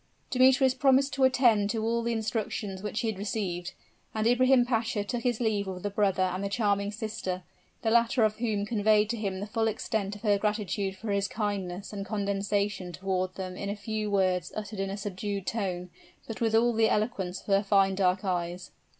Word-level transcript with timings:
Demetrius 0.31 0.73
promised 0.73 1.13
to 1.13 1.25
attend 1.25 1.69
to 1.69 1.83
all 1.85 2.01
the 2.01 2.11
instructions 2.11 2.81
which 2.81 3.01
he 3.01 3.07
had 3.07 3.19
received; 3.19 3.73
and 4.15 4.25
Ibrahim 4.25 4.65
Pasha 4.65 5.03
took 5.03 5.21
his 5.21 5.39
leave 5.39 5.67
of 5.67 5.83
the 5.83 5.91
brother 5.91 6.23
and 6.23 6.43
the 6.43 6.49
charming 6.49 6.91
sister, 6.91 7.43
the 7.83 7.91
latter 7.91 8.23
of 8.23 8.37
whom 8.37 8.65
conveyed 8.65 9.11
to 9.11 9.15
him 9.17 9.39
the 9.39 9.45
full 9.45 9.67
extent 9.67 10.15
of 10.15 10.23
her 10.23 10.39
gratitude 10.39 10.95
for 10.95 11.11
his 11.11 11.27
kindness 11.27 11.93
and 11.93 12.03
condescension 12.03 12.91
toward 12.91 13.35
them 13.35 13.55
in 13.55 13.69
a 13.69 13.75
few 13.75 14.09
words 14.09 14.51
uttered 14.55 14.79
in 14.79 14.89
a 14.89 14.97
subdued 14.97 15.45
tone, 15.45 15.91
but 16.27 16.41
with 16.41 16.55
all 16.55 16.73
the 16.73 16.89
eloquence 16.89 17.41
of 17.41 17.45
her 17.45 17.61
fine 17.61 17.93
dark 17.93 18.25
eyes. 18.25 18.71